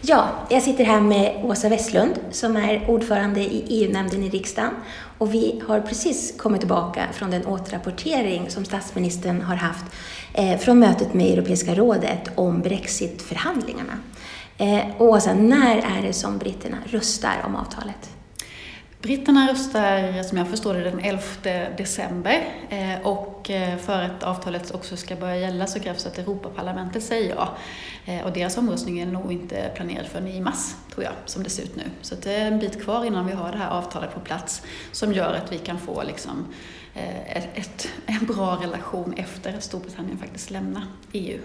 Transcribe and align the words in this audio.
Ja, 0.00 0.28
jag 0.50 0.62
sitter 0.62 0.84
här 0.84 1.00
med 1.00 1.44
Åsa 1.44 1.68
Westlund 1.68 2.14
som 2.30 2.56
är 2.56 2.90
ordförande 2.90 3.40
i 3.40 3.64
EU-nämnden 3.68 4.22
i 4.22 4.28
riksdagen 4.28 4.70
och 5.18 5.34
vi 5.34 5.62
har 5.66 5.80
precis 5.80 6.34
kommit 6.38 6.60
tillbaka 6.60 7.06
från 7.12 7.30
den 7.30 7.46
återrapportering 7.46 8.50
som 8.50 8.64
statsministern 8.64 9.42
har 9.42 9.56
haft 9.56 9.84
eh, 10.34 10.58
från 10.58 10.78
mötet 10.78 11.14
med 11.14 11.26
Europeiska 11.32 11.74
rådet 11.74 12.30
om 12.34 12.60
Brexitförhandlingarna. 12.60 13.98
Eh, 14.58 14.84
Åsa, 14.98 15.34
när 15.34 15.76
är 15.76 16.02
det 16.06 16.12
som 16.12 16.38
britterna 16.38 16.76
röstar 16.86 17.42
om 17.46 17.56
avtalet? 17.56 18.17
Britterna 19.02 19.52
röstar, 19.52 20.22
som 20.22 20.38
jag 20.38 20.48
förstår 20.48 20.74
det, 20.74 20.80
den 20.80 21.00
11 21.00 21.22
december 21.76 22.44
eh, 22.68 23.06
och 23.06 23.50
eh, 23.50 23.78
för 23.78 24.02
att 24.02 24.22
avtalet 24.22 24.74
också 24.74 24.96
ska 24.96 25.16
börja 25.16 25.36
gälla 25.36 25.66
så 25.66 25.80
krävs 25.80 26.06
att 26.06 26.18
Europaparlamentet 26.18 27.02
säger 27.02 27.34
ja. 27.34 27.56
Eh, 28.04 28.26
och 28.26 28.32
deras 28.32 28.58
omröstning 28.58 29.00
är 29.00 29.06
nog 29.06 29.32
inte 29.32 29.70
planerad 29.74 30.06
förrän 30.06 30.28
i 30.28 30.40
mars, 30.40 30.74
tror 30.94 31.04
jag, 31.04 31.12
som 31.24 31.42
det 31.42 31.50
ser 31.50 31.62
ut 31.62 31.76
nu. 31.76 31.82
Så 32.00 32.14
det 32.14 32.34
är 32.34 32.46
en 32.46 32.58
bit 32.58 32.82
kvar 32.82 33.04
innan 33.04 33.26
vi 33.26 33.32
har 33.32 33.52
det 33.52 33.58
här 33.58 33.70
avtalet 33.70 34.14
på 34.14 34.20
plats 34.20 34.62
som 34.92 35.12
gör 35.12 35.34
att 35.34 35.52
vi 35.52 35.58
kan 35.58 35.78
få 35.78 36.02
liksom 36.02 36.46
ett, 37.26 37.48
ett, 37.54 37.88
en 38.06 38.26
bra 38.26 38.58
relation 38.62 39.14
efter 39.16 39.54
att 39.54 39.62
Storbritannien 39.62 40.18
faktiskt 40.18 40.50
lämnar 40.50 40.82
EU. 41.12 41.38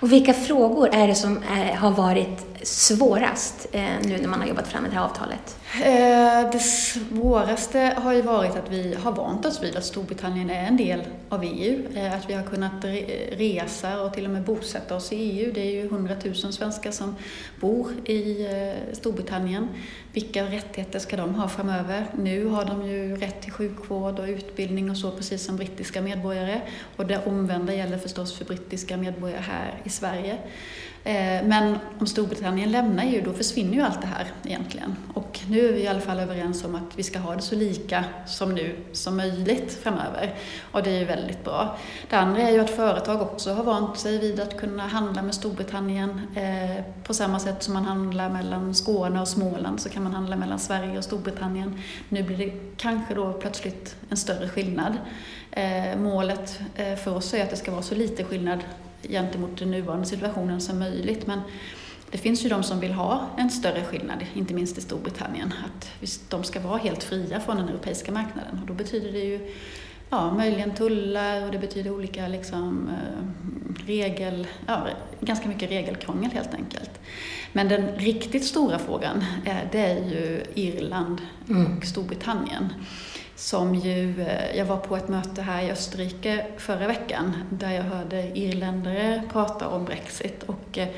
Och 0.00 0.12
vilka 0.12 0.34
frågor 0.34 0.94
är 0.94 1.08
det 1.08 1.14
som 1.14 1.42
är, 1.50 1.74
har 1.74 1.90
varit 1.90 2.46
svårast 2.62 3.66
eh, 3.72 3.82
nu 4.02 4.18
när 4.18 4.28
man 4.28 4.40
har 4.40 4.48
jobbat 4.48 4.68
fram 4.68 4.84
det 4.84 4.96
här 4.96 5.04
avtalet? 5.04 5.58
Eh, 5.82 6.50
det 6.52 6.58
svåraste 6.58 7.94
har 7.96 8.12
ju 8.12 8.22
varit 8.22 8.56
att 8.56 8.70
vi 8.70 8.94
har 8.94 9.12
vant 9.12 9.46
oss 9.46 9.62
vid 9.62 9.76
att 9.76 9.84
Storbritannien 9.84 10.50
är 10.50 10.66
en 10.66 10.76
del 10.76 11.02
av 11.28 11.44
EU. 11.44 11.82
Eh, 11.94 12.14
att 12.14 12.30
vi 12.30 12.34
har 12.34 12.42
kunnat 12.42 12.84
resa 13.32 14.00
och 14.00 14.14
till 14.14 14.24
och 14.24 14.30
med 14.30 14.42
bosätta 14.42 14.96
oss 14.96 15.12
i 15.12 15.16
EU. 15.16 15.52
Det 15.52 15.60
är 15.60 15.70
ju 15.70 15.86
100 15.86 16.16
000 16.24 16.34
svenskar 16.34 16.90
som 16.90 17.16
bor 17.60 17.92
i 18.04 18.46
eh, 18.46 18.94
Storbritannien. 18.94 19.68
Vilka 20.12 20.44
rättigheter 20.44 20.98
ska 20.98 21.16
de 21.16 21.34
ha 21.34 21.48
framöver? 21.48 22.06
Nu 22.18 22.46
har 22.46 22.64
de 22.64 22.86
ju 22.86 23.16
rätt 23.16 23.42
till 23.42 23.52
sjukvård 23.52 24.18
och 24.18 24.26
utbildning 24.28 24.90
och 24.90 24.96
så, 24.96 25.10
precis 25.10 25.44
som 25.44 25.56
brittiska 25.56 26.02
medborgare. 26.02 26.60
Och 26.96 27.06
det 27.06 27.26
omvända 27.26 27.74
gäller 27.74 27.98
förstås 27.98 28.38
för 28.38 28.44
brittiska 28.44 28.96
medborgare 28.96 29.40
här 29.40 29.63
i 29.84 29.88
Sverige. 29.88 30.38
Eh, 31.06 31.44
men 31.44 31.78
om 31.98 32.06
Storbritannien 32.06 32.72
lämnar 32.72 33.04
EU, 33.04 33.22
då 33.24 33.32
försvinner 33.32 33.74
ju 33.74 33.80
allt 33.80 34.00
det 34.00 34.06
här 34.06 34.26
egentligen. 34.44 34.96
Och 35.14 35.40
nu 35.48 35.68
är 35.68 35.72
vi 35.72 35.80
i 35.80 35.88
alla 35.88 36.00
fall 36.00 36.20
överens 36.20 36.64
om 36.64 36.74
att 36.74 36.98
vi 36.98 37.02
ska 37.02 37.18
ha 37.18 37.36
det 37.36 37.42
så 37.42 37.54
lika 37.54 38.04
som 38.26 38.54
nu 38.54 38.76
som 38.92 39.16
möjligt 39.16 39.78
framöver. 39.82 40.34
Och 40.72 40.82
det 40.82 40.90
är 40.90 40.98
ju 40.98 41.04
väldigt 41.04 41.44
bra. 41.44 41.78
Det 42.10 42.16
andra 42.16 42.42
är 42.42 42.50
ju 42.50 42.60
att 42.60 42.70
företag 42.70 43.22
också 43.22 43.52
har 43.52 43.64
vant 43.64 43.98
sig 43.98 44.18
vid 44.18 44.40
att 44.40 44.56
kunna 44.56 44.86
handla 44.86 45.22
med 45.22 45.34
Storbritannien. 45.34 46.20
Eh, 46.36 46.84
på 47.02 47.14
samma 47.14 47.38
sätt 47.38 47.62
som 47.62 47.74
man 47.74 47.84
handlar 47.84 48.30
mellan 48.30 48.74
Skåne 48.74 49.20
och 49.20 49.28
Småland 49.28 49.80
så 49.80 49.88
kan 49.88 50.02
man 50.02 50.14
handla 50.14 50.36
mellan 50.36 50.58
Sverige 50.58 50.98
och 50.98 51.04
Storbritannien. 51.04 51.80
Nu 52.08 52.22
blir 52.22 52.36
det 52.36 52.52
kanske 52.76 53.14
då 53.14 53.32
plötsligt 53.32 53.96
en 54.08 54.16
större 54.16 54.48
skillnad. 54.48 54.92
Eh, 55.50 55.98
målet 55.98 56.60
för 57.04 57.14
oss 57.16 57.34
är 57.34 57.42
att 57.42 57.50
det 57.50 57.56
ska 57.56 57.70
vara 57.70 57.82
så 57.82 57.94
lite 57.94 58.24
skillnad 58.24 58.58
gentemot 59.08 59.58
den 59.58 59.70
nuvarande 59.70 60.06
situationen 60.06 60.60
som 60.60 60.78
möjligt. 60.78 61.26
Men 61.26 61.40
det 62.10 62.18
finns 62.18 62.44
ju 62.44 62.48
de 62.48 62.62
som 62.62 62.80
vill 62.80 62.92
ha 62.92 63.26
en 63.38 63.50
större 63.50 63.84
skillnad, 63.84 64.26
inte 64.34 64.54
minst 64.54 64.78
i 64.78 64.80
Storbritannien, 64.80 65.54
att 65.66 65.90
de 66.28 66.44
ska 66.44 66.60
vara 66.60 66.76
helt 66.76 67.02
fria 67.02 67.40
från 67.40 67.56
den 67.56 67.68
europeiska 67.68 68.12
marknaden. 68.12 68.58
Och 68.60 68.66
då 68.66 68.74
betyder 68.74 69.12
det 69.12 69.18
ju 69.18 69.50
ja, 70.10 70.34
möjligen 70.34 70.74
tullar 70.74 71.44
och 71.46 71.52
det 71.52 71.58
betyder 71.58 71.90
olika 71.90 72.28
liksom, 72.28 72.88
eh, 72.88 73.86
regel, 73.86 74.46
ja, 74.66 74.86
ganska 75.20 75.48
mycket 75.48 75.70
regelkrångel 75.70 76.30
helt 76.30 76.54
enkelt. 76.54 76.90
Men 77.52 77.68
den 77.68 77.86
riktigt 77.96 78.44
stora 78.44 78.78
frågan, 78.78 79.24
eh, 79.44 79.56
det 79.72 79.80
är 79.80 80.10
ju 80.10 80.42
Irland 80.54 81.20
mm. 81.48 81.76
och 81.76 81.84
Storbritannien 81.84 82.72
som 83.36 83.74
ju, 83.74 84.20
eh, 84.20 84.56
jag 84.56 84.64
var 84.64 84.76
på 84.76 84.96
ett 84.96 85.08
möte 85.08 85.42
här 85.42 85.62
i 85.62 85.70
Österrike 85.70 86.46
förra 86.56 86.86
veckan 86.86 87.34
där 87.50 87.70
jag 87.70 87.82
hörde 87.82 88.38
irländare 88.38 89.22
prata 89.32 89.68
om 89.68 89.84
Brexit 89.84 90.42
och 90.42 90.78
eh, 90.78 90.88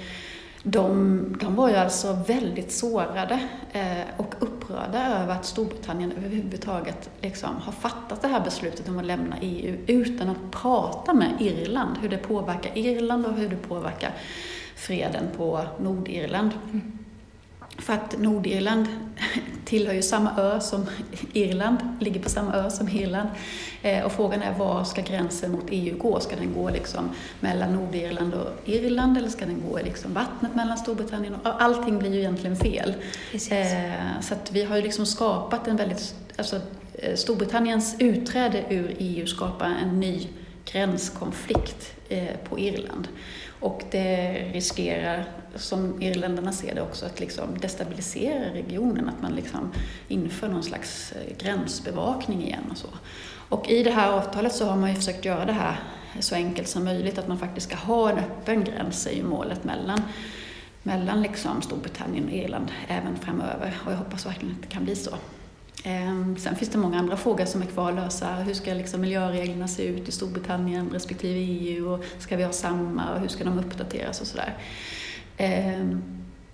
de, 0.63 1.37
de 1.41 1.55
var 1.55 1.69
ju 1.69 1.77
alltså 1.77 2.19
väldigt 2.27 2.73
sårade 2.73 3.49
eh, 3.73 4.05
och 4.17 4.35
upprörda 4.39 5.23
över 5.23 5.33
att 5.35 5.45
Storbritannien 5.45 6.13
överhuvudtaget 6.13 7.11
liksom 7.21 7.57
har 7.57 7.73
fattat 7.73 8.23
det 8.23 8.29
här 8.29 8.41
beslutet 8.41 8.89
om 8.89 8.99
att 8.99 9.07
lämna 9.07 9.37
EU 9.41 9.77
utan 9.87 10.29
att 10.29 10.51
prata 10.51 11.15
med 11.15 11.33
Irland, 11.41 11.99
hur 12.01 12.09
det 12.09 12.17
påverkar 12.17 12.79
Irland 12.79 13.27
och 13.27 13.33
hur 13.33 13.49
det 13.49 13.57
påverkar 13.57 14.15
freden 14.77 15.25
på 15.37 15.65
Nordirland. 15.79 16.51
Mm. 16.73 16.96
För 17.87 17.93
att 17.93 18.19
Nordirland 18.19 18.87
tillhör 19.65 19.95
ju 19.95 20.03
samma 20.03 20.31
ö 20.39 20.61
som 20.61 20.87
Irland, 21.33 21.79
ligger 22.01 22.21
på 22.21 22.29
samma 22.29 22.55
ö 22.55 22.71
som 22.71 22.89
Irland. 22.89 23.29
Eh, 23.83 24.05
och 24.05 24.13
frågan 24.13 24.43
är 24.43 24.53
var 24.53 24.85
ska 24.85 25.03
gränsen 25.03 25.53
mot 25.53 25.65
EU 25.71 25.99
gå? 25.99 26.21
Ska 26.21 26.37
den 26.37 26.55
gå 26.55 26.71
liksom 26.71 27.11
mellan 27.41 27.73
Nordirland 27.73 28.35
och 28.35 28.49
Irland 28.65 29.19
eller 29.19 29.29
ska 29.29 29.47
den 29.47 29.63
gå 29.71 29.81
i 29.81 29.83
liksom 29.83 30.15
vattnet 30.15 30.55
mellan 30.55 30.79
Storbritannien 30.79 31.35
och... 31.35 31.63
Allting 31.63 31.99
blir 31.99 32.15
ju 32.15 32.19
egentligen 32.19 32.57
fel. 32.57 32.95
Eh, 33.33 34.21
så 34.21 34.35
att 34.35 34.53
vi 34.53 34.65
har 34.65 34.77
ju 34.77 34.83
liksom 34.83 35.07
skapat 35.07 35.69
en 35.69 35.77
väldigt... 35.77 36.15
Alltså, 36.37 36.61
eh, 36.95 37.15
Storbritanniens 37.15 37.97
utträde 37.99 38.65
ur 38.69 38.95
EU 38.99 39.27
skapar 39.27 39.73
en 39.83 40.01
ny 40.01 40.29
gränskonflikt 40.65 41.93
på 42.49 42.59
Irland. 42.59 43.09
Och 43.61 43.83
det 43.91 44.33
riskerar, 44.53 45.27
som 45.59 46.03
irländarna 46.03 46.53
ser 46.53 46.75
det 46.75 46.83
också, 46.83 47.07
att 47.07 47.21
liksom 47.21 47.59
destabilisera 47.59 48.55
regionen, 48.55 49.09
att 49.09 49.23
man 49.23 49.33
liksom 49.33 49.73
inför 50.09 50.49
någon 50.49 50.63
slags 50.63 51.13
eh, 51.13 51.37
gränsbevakning 51.39 52.43
igen 52.43 52.65
och 52.71 52.77
så. 52.77 52.89
Och 53.49 53.69
i 53.69 53.83
det 53.83 53.91
här 53.91 54.13
avtalet 54.13 54.55
så 54.55 54.67
har 54.67 54.77
man 54.77 54.91
ju 54.91 54.97
försökt 54.97 55.25
göra 55.25 55.45
det 55.45 55.53
här 55.53 55.81
så 56.21 56.35
enkelt 56.35 56.69
som 56.69 56.85
möjligt, 56.85 57.19
att 57.19 57.29
man 57.29 57.39
faktiskt 57.39 57.67
ska 57.67 57.77
ha 57.77 58.11
en 58.11 58.19
öppen 58.19 58.65
gräns, 58.65 59.07
är 59.07 59.17
ju 59.17 59.25
målet 59.25 59.65
mellan 59.65 60.03
mellan 60.87 61.23
liksom 61.23 61.63
Storbritannien 61.63 62.25
och 62.25 62.33
Irland 62.33 62.73
även 62.89 63.17
framöver 63.17 63.75
och 63.87 63.93
jag 63.93 63.97
hoppas 63.97 64.27
verkligen 64.27 64.55
att 64.55 64.63
det 64.63 64.69
kan 64.69 64.85
bli 64.85 64.97
så. 64.97 65.11
Ehm, 65.85 66.37
sen 66.39 66.57
finns 66.57 66.71
det 66.71 66.79
många 66.79 66.99
andra 66.99 67.17
frågor 67.17 67.45
som 67.45 67.63
är 67.63 67.67
kvar 67.67 67.89
att 67.89 67.95
lösa. 67.95 68.35
Hur 68.35 68.55
ska 68.55 68.75
liksom 68.75 69.01
miljöreglerna 69.01 69.69
se 69.69 69.85
ut 69.87 70.09
i 70.09 70.13
Storbritannien 70.13 70.91
respektive 70.93 71.39
EU? 71.39 71.93
Och 71.93 72.05
ska 72.19 72.37
vi 72.37 72.45
ha 72.45 72.53
samma? 72.53 73.15
Och 73.15 73.21
hur 73.21 73.29
ska 73.29 73.45
de 73.45 73.59
uppdateras 73.59 74.21
och 74.21 74.27
sådär? 74.27 74.55
Ehm, 75.37 76.03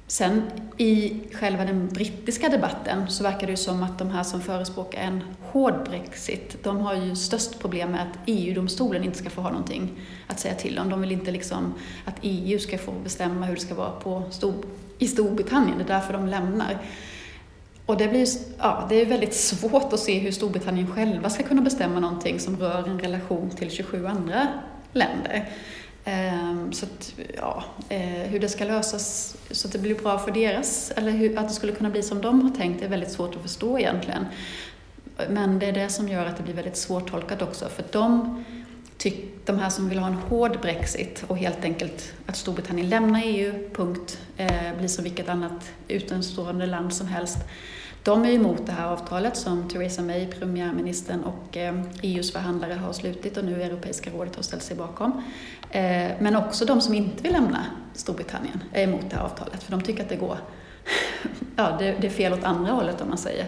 sen 0.06 0.42
i 0.76 1.14
själva 1.32 1.64
den 1.64 1.88
brittiska 1.88 2.48
debatten 2.48 3.10
så 3.10 3.22
verkar 3.22 3.46
det 3.46 3.50
ju 3.50 3.56
som 3.56 3.82
att 3.82 3.98
de 3.98 4.10
här 4.10 4.22
som 4.22 4.40
förespråkar 4.40 5.00
en 5.00 5.22
hård 5.40 5.74
Brexit, 5.84 6.64
de 6.64 6.80
har 6.80 6.94
ju 6.94 7.16
störst 7.16 7.58
problem 7.58 7.90
med 7.90 8.02
att 8.02 8.18
EU-domstolen 8.26 9.04
inte 9.04 9.18
ska 9.18 9.30
få 9.30 9.40
ha 9.40 9.50
någonting 9.50 9.90
att 10.26 10.40
säga 10.40 10.54
till 10.54 10.78
om. 10.78 10.90
De 10.90 11.00
vill 11.00 11.12
inte 11.12 11.30
liksom 11.30 11.74
att 12.04 12.14
EU 12.22 12.58
ska 12.58 12.78
få 12.78 12.92
bestämma 12.92 13.46
hur 13.46 13.54
det 13.54 13.60
ska 13.60 13.74
vara 13.74 13.90
på 13.90 14.22
Stor 14.30 14.54
i 14.98 15.08
Storbritannien, 15.08 15.78
det 15.78 15.84
är 15.84 15.88
därför 15.88 16.12
de 16.12 16.26
lämnar. 16.26 16.78
Och 17.86 17.96
det, 17.96 18.08
blir, 18.08 18.26
ja, 18.58 18.86
det 18.88 19.00
är 19.00 19.06
väldigt 19.06 19.34
svårt 19.34 19.92
att 19.92 20.00
se 20.00 20.18
hur 20.18 20.30
Storbritannien 20.30 20.92
själva 20.92 21.30
ska 21.30 21.42
kunna 21.42 21.62
bestämma 21.62 22.00
någonting 22.00 22.40
som 22.40 22.56
rör 22.56 22.88
en 22.88 23.00
relation 23.00 23.50
till 23.50 23.70
27 23.70 24.06
andra 24.06 24.48
länder. 24.92 25.48
Ehm, 26.04 26.72
så 26.72 26.86
att, 26.86 27.14
ja, 27.36 27.64
eh, 27.88 28.00
hur 28.00 28.40
det 28.40 28.48
ska 28.48 28.64
lösas 28.64 29.36
så 29.50 29.66
att 29.68 29.72
det 29.72 29.78
blir 29.78 29.94
bra 29.94 30.18
för 30.18 30.30
deras, 30.30 30.92
eller 30.96 31.10
hur, 31.10 31.38
att 31.38 31.48
det 31.48 31.54
skulle 31.54 31.72
kunna 31.72 31.90
bli 31.90 32.02
som 32.02 32.20
de 32.20 32.42
har 32.42 32.50
tänkt, 32.50 32.82
är 32.82 32.88
väldigt 32.88 33.12
svårt 33.12 33.36
att 33.36 33.42
förstå 33.42 33.78
egentligen. 33.78 34.26
Men 35.28 35.58
det 35.58 35.66
är 35.66 35.72
det 35.72 35.88
som 35.88 36.08
gör 36.08 36.26
att 36.26 36.36
det 36.36 36.42
blir 36.42 36.54
väldigt 36.54 36.76
svårtolkat 36.76 37.42
också, 37.42 37.68
för 37.68 37.84
de, 37.90 38.44
tyck, 38.98 39.46
de 39.46 39.58
här 39.58 39.70
som 39.70 39.88
vill 39.88 39.98
ha 39.98 40.06
en 40.06 40.14
hård 40.14 40.60
Brexit 40.60 41.24
och 41.26 41.38
helt 41.38 41.64
enkelt 41.64 42.12
att 42.26 42.36
Storbritannien 42.36 42.88
lämnar 42.88 43.22
EU, 43.24 43.70
punkt, 43.74 44.18
eh, 44.36 44.76
blir 44.78 44.88
som 44.88 45.04
vilket 45.04 45.28
annat 45.28 45.70
utomstående 45.88 46.66
land 46.66 46.94
som 46.94 47.06
helst, 47.06 47.38
de 48.02 48.24
är 48.24 48.30
emot 48.30 48.66
det 48.66 48.72
här 48.72 48.86
avtalet 48.86 49.36
som 49.36 49.68
Theresa 49.68 50.02
May, 50.02 50.26
premiärministern 50.26 51.22
och 51.22 51.56
EUs 51.56 51.94
eh, 52.02 52.16
e 52.16 52.32
förhandlare 52.32 52.72
har 52.72 52.92
slutit 52.92 53.36
och 53.36 53.44
nu 53.44 53.62
Europeiska 53.62 54.10
rådet 54.10 54.36
har 54.36 54.42
ställt 54.42 54.62
sig 54.62 54.76
bakom. 54.76 55.22
Eh, 55.70 56.10
men 56.18 56.36
också 56.36 56.64
de 56.64 56.80
som 56.80 56.94
inte 56.94 57.22
vill 57.22 57.32
lämna 57.32 57.66
Storbritannien 57.94 58.62
är 58.72 58.82
emot 58.82 59.10
det 59.10 59.16
här 59.16 59.22
avtalet 59.22 59.62
för 59.62 59.70
de 59.70 59.82
tycker 59.82 60.02
att 60.02 60.08
det 60.08 60.16
går 60.16 60.38
ja, 61.56 61.76
det, 61.78 62.06
är 62.06 62.10
fel 62.10 62.32
åt 62.32 62.44
andra 62.44 62.72
hållet 62.72 63.00
om 63.00 63.08
man 63.08 63.18
säger. 63.18 63.46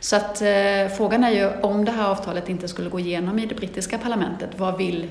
Så 0.00 0.16
att 0.16 0.42
eh, 0.42 0.96
frågan 0.96 1.24
är 1.24 1.30
ju 1.30 1.60
om 1.60 1.84
det 1.84 1.92
här 1.92 2.08
avtalet 2.08 2.48
inte 2.48 2.68
skulle 2.68 2.90
gå 2.90 3.00
igenom 3.00 3.38
i 3.38 3.46
det 3.46 3.54
brittiska 3.54 3.98
parlamentet, 3.98 4.50
vad 4.56 4.78
vill, 4.78 5.10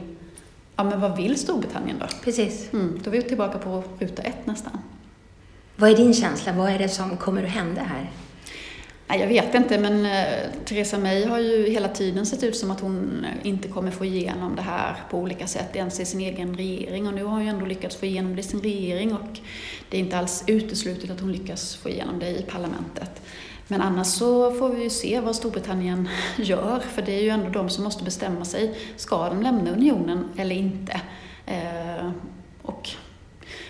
ja, 0.76 0.84
men 0.84 1.02
vad 1.02 1.18
vill 1.18 1.40
Storbritannien 1.40 2.00
då? 2.00 2.06
Precis. 2.24 2.74
Mm, 2.74 3.00
då 3.04 3.10
är 3.10 3.12
vi 3.12 3.22
tillbaka 3.22 3.58
på 3.58 3.84
ruta 4.00 4.22
ett 4.22 4.46
nästan. 4.46 4.80
Vad 5.76 5.90
är 5.90 5.98
din 5.98 6.14
känsla? 6.14 6.54
Vad 6.54 6.70
är 6.70 6.80
det 6.80 6.90
som 6.90 7.18
kommer 7.18 7.44
att 7.44 7.50
hända 7.50 7.82
här? 7.82 8.12
Nej, 9.10 9.20
jag 9.20 9.28
vet 9.28 9.56
inte, 9.56 9.78
men 9.78 10.06
eh, 10.06 10.50
Theresa 10.66 10.98
May 10.98 11.26
har 11.26 11.40
ju 11.40 11.70
hela 11.70 11.88
tiden 11.88 12.26
sett 12.26 12.44
ut 12.44 12.58
som 12.58 12.72
att 12.72 12.80
hon 12.80 13.26
inte 13.44 13.68
kommer 13.68 13.92
få 13.92 14.06
igenom 14.06 14.56
det 14.56 14.62
här 14.62 14.96
på 15.10 15.18
olika 15.18 15.48
sätt, 15.48 15.76
ens 15.76 16.00
i 16.00 16.06
sin 16.06 16.22
egen 16.22 16.58
regering. 16.58 17.08
Och 17.08 17.14
nu 17.14 17.24
har 17.24 17.32
hon 17.32 17.44
ju 17.44 17.50
ändå 17.50 17.66
lyckats 17.66 17.96
få 17.96 18.06
igenom 18.06 18.36
det 18.36 18.40
i 18.40 18.44
sin 18.44 18.62
regering 18.62 19.14
och 19.14 19.40
det 19.90 19.98
är 19.98 20.02
inte 20.02 20.18
alls 20.18 20.44
uteslutet 20.48 21.12
att 21.12 21.20
hon 21.20 21.32
lyckas 21.32 21.76
få 21.76 21.90
igenom 21.90 22.20
det 22.20 22.30
i 22.30 22.42
parlamentet. 22.42 23.22
Men 23.68 23.82
annars 23.82 24.08
så 24.08 24.52
får 24.52 24.70
vi 24.70 24.84
ju 24.84 24.90
se 24.90 25.20
vad 25.20 25.36
Storbritannien 25.36 26.10
gör, 26.38 26.80
för 26.80 27.02
det 27.02 27.12
är 27.12 27.22
ju 27.22 27.30
ändå 27.30 27.50
de 27.50 27.70
som 27.70 27.84
måste 27.84 28.04
bestämma 28.04 28.46
sig. 28.46 28.78
Ska 28.96 29.30
de 29.30 29.42
lämna 29.42 29.72
unionen 29.72 30.30
eller 30.38 30.56
inte? 30.56 31.02
Eh, 31.46 32.12
och 32.62 32.90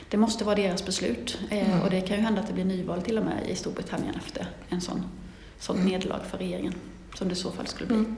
det 0.09 0.17
måste 0.17 0.43
vara 0.43 0.55
deras 0.55 0.85
beslut. 0.85 1.39
Eh, 1.49 1.69
mm. 1.69 1.81
Och 1.81 1.89
det 1.89 2.01
kan 2.01 2.17
ju 2.17 2.23
hända 2.23 2.41
att 2.41 2.47
det 2.47 2.53
blir 2.53 2.65
nyval 2.65 3.01
till 3.01 3.17
och 3.17 3.25
med 3.25 3.49
i 3.49 3.55
Storbritannien 3.55 4.15
efter 4.15 4.47
en 4.69 4.81
sån, 4.81 5.03
sån 5.59 5.75
mm. 5.75 5.87
nederlag 5.91 6.19
för 6.31 6.37
regeringen, 6.37 6.73
som 7.13 7.27
det 7.27 7.33
i 7.33 7.37
så 7.37 7.51
fall 7.51 7.67
skulle 7.67 7.87
bli. 7.87 7.95
Mm. 7.95 8.15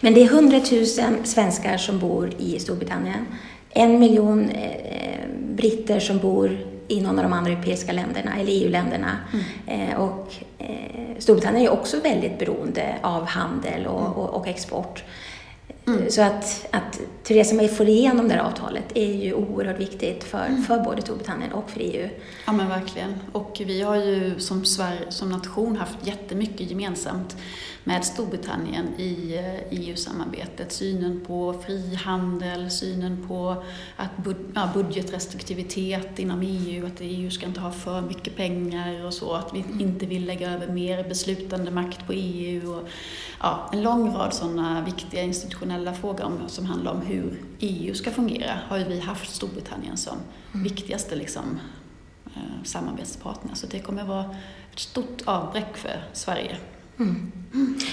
Men 0.00 0.14
det 0.14 0.22
är 0.22 0.26
100 0.26 0.60
000 0.72 0.86
svenskar 1.24 1.76
som 1.76 1.98
bor 1.98 2.30
i 2.38 2.58
Storbritannien. 2.58 3.26
En 3.70 3.98
miljon 3.98 4.48
eh, 4.48 5.28
britter 5.56 6.00
som 6.00 6.18
bor 6.18 6.58
i 6.88 7.00
någon 7.00 7.18
av 7.18 7.22
de 7.22 7.32
andra 7.32 7.52
europeiska 7.52 7.92
länderna, 7.92 8.36
eller 8.40 8.52
EU-länderna. 8.52 9.18
Mm. 9.32 9.90
Eh, 9.90 10.00
och 10.00 10.34
eh, 10.58 11.18
Storbritannien 11.18 11.66
är 11.66 11.72
också 11.72 12.00
väldigt 12.00 12.38
beroende 12.38 12.94
av 13.02 13.26
handel 13.26 13.86
och, 13.86 14.00
mm. 14.00 14.12
och, 14.12 14.40
och 14.40 14.46
export. 14.46 15.04
Mm. 15.86 16.10
Så 16.10 16.22
att, 16.22 16.66
att 16.70 17.00
Theresa 17.22 17.54
May 17.54 17.68
får 17.68 17.88
igenom 17.88 18.28
det 18.28 18.34
här 18.34 18.40
avtalet 18.40 18.84
är 18.94 19.14
ju 19.14 19.34
oerhört 19.34 19.80
viktigt 19.80 20.24
för, 20.24 20.46
mm. 20.46 20.62
för 20.62 20.78
både 20.78 21.02
Storbritannien 21.02 21.52
och 21.52 21.70
för 21.70 21.80
EU. 21.80 22.08
Ja 22.46 22.52
men 22.52 22.68
verkligen. 22.68 23.14
Och 23.32 23.62
vi 23.66 23.82
har 23.82 23.96
ju 23.96 24.40
som 24.40 24.64
Sverige, 24.64 25.00
som 25.08 25.30
nation 25.30 25.76
haft 25.76 26.06
jättemycket 26.06 26.70
gemensamt 26.70 27.36
med 27.84 28.04
Storbritannien 28.04 28.86
i 28.98 29.40
EU-samarbetet. 29.70 30.60
Eh, 30.60 30.66
e 30.66 30.70
synen 30.70 31.20
på 31.26 31.62
frihandel, 31.66 32.70
synen 32.70 33.28
på 33.28 33.64
att 33.96 34.16
bud 34.16 34.36
ja, 34.54 34.70
budgetrestriktivitet 34.74 36.18
inom 36.18 36.42
EU, 36.42 36.86
att 36.86 37.00
EU 37.00 37.30
ska 37.30 37.46
inte 37.46 37.60
ha 37.60 37.70
för 37.70 38.00
mycket 38.00 38.36
pengar 38.36 39.04
och 39.04 39.14
så, 39.14 39.32
att 39.32 39.54
vi 39.54 39.60
mm. 39.60 39.80
inte 39.80 40.06
vill 40.06 40.26
lägga 40.26 40.50
över 40.50 40.66
mer 40.66 41.08
beslutande 41.08 41.70
makt 41.70 42.06
på 42.06 42.12
EU. 42.12 42.74
Och, 42.74 42.88
ja, 43.40 43.70
en 43.72 43.82
lång 43.82 44.14
rad 44.14 44.34
sådana 44.34 44.84
viktiga 44.84 45.22
institutionella 45.22 45.75
frågor 45.94 46.24
om, 46.24 46.38
som 46.46 46.66
handlar 46.66 46.92
om 46.92 47.00
hur 47.00 47.42
EU 47.58 47.94
ska 47.94 48.10
fungera 48.10 48.58
har 48.68 48.78
ju 48.78 48.84
vi 48.84 49.00
haft 49.00 49.34
Storbritannien 49.34 49.96
som 49.96 50.16
mm. 50.52 50.64
viktigaste 50.64 51.16
liksom, 51.16 51.60
eh, 52.26 52.62
samarbetspartner. 52.64 53.54
Så 53.54 53.66
det 53.66 53.78
kommer 53.78 54.04
vara 54.04 54.34
ett 54.72 54.78
stort 54.78 55.22
avbräck 55.24 55.76
för 55.76 56.04
Sverige. 56.12 56.56
Mm. 56.98 57.32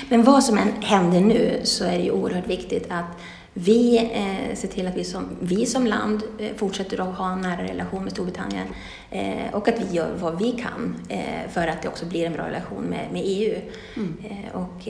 Men 0.09 0.23
vad 0.23 0.43
som 0.43 0.57
än 0.57 0.81
händer 0.81 1.21
nu 1.21 1.61
så 1.63 1.83
är 1.83 1.97
det 1.97 2.03
ju 2.03 2.11
oerhört 2.11 2.47
viktigt 2.47 2.85
att 2.89 3.17
vi 3.53 3.97
eh, 3.97 4.55
ser 4.55 4.67
till 4.67 4.87
att 4.87 4.95
vi 4.95 5.03
som, 5.03 5.29
vi 5.39 5.65
som 5.65 5.87
land 5.87 6.23
eh, 6.39 6.55
fortsätter 6.55 7.01
att 7.01 7.17
ha 7.17 7.31
en 7.31 7.41
nära 7.41 7.63
relation 7.63 8.03
med 8.03 8.11
Storbritannien 8.11 8.67
eh, 9.09 9.53
och 9.53 9.67
att 9.67 9.81
vi 9.81 9.95
gör 9.95 10.15
vad 10.19 10.37
vi 10.39 10.51
kan 10.51 10.95
eh, 11.09 11.51
för 11.51 11.67
att 11.67 11.81
det 11.81 11.87
också 11.87 12.05
blir 12.05 12.25
en 12.25 12.33
bra 12.33 12.47
relation 12.47 12.83
med, 12.83 13.07
med 13.11 13.21
EU. 13.25 13.61
Mm. 13.95 14.17
Eh, 14.23 14.55
och, 14.55 14.87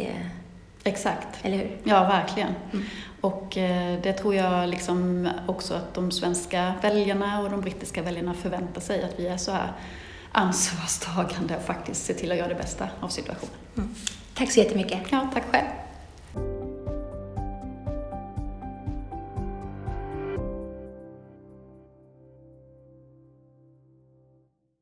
Exakt. 0.84 1.28
Eller 1.42 1.58
hur? 1.58 1.78
Ja, 1.84 2.04
verkligen. 2.04 2.56
Mm. 2.74 2.86
Och 3.22 3.48
det 4.04 4.14
tror 4.14 4.36
jag 4.36 4.70
liksom 4.70 5.30
också 5.48 5.74
att 5.74 5.94
de 5.94 6.12
svenska 6.12 6.74
väljarna 6.82 7.42
och 7.42 7.50
de 7.50 7.62
brittiska 7.62 8.02
väljarna 8.02 8.34
förväntar 8.34 8.82
sig, 8.82 9.04
att 9.04 9.20
vi 9.20 9.28
är 9.28 9.38
så 9.38 9.52
här 9.52 9.72
ansvarstagande 10.32 11.58
och 11.58 11.64
faktiskt 11.64 12.06
ser 12.06 12.14
till 12.14 12.32
att 12.32 12.38
göra 12.38 12.48
det 12.48 12.56
bästa 12.56 12.90
av 13.00 13.08
situationen. 13.08 13.56
Mm. 13.78 13.96
Tack 14.34 14.52
så 14.52 14.60
jättemycket. 14.60 15.00
Ja, 15.10 15.30
tack 15.34 15.44
själv. 15.52 15.68